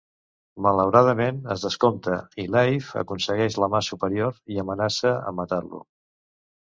Malauradament, 0.65 1.41
es 1.55 1.65
descompta 1.65 2.15
i 2.43 2.47
Lehiff 2.55 2.89
aconsegueix 3.03 3.59
la 3.65 3.69
mà 3.75 3.83
superior 3.89 4.41
i 4.55 4.59
amenaça 4.65 5.13
amb 5.21 5.43
matar-lo. 5.43 5.83